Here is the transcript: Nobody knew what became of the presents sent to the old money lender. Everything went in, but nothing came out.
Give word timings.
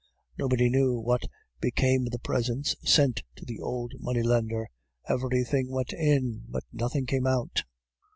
Nobody 0.35 0.67
knew 0.71 0.99
what 0.99 1.27
became 1.59 2.07
of 2.07 2.11
the 2.11 2.17
presents 2.17 2.75
sent 2.83 3.21
to 3.35 3.45
the 3.45 3.59
old 3.59 3.91
money 3.99 4.23
lender. 4.23 4.67
Everything 5.07 5.69
went 5.69 5.93
in, 5.93 6.41
but 6.49 6.63
nothing 6.73 7.05
came 7.05 7.27
out. 7.27 7.63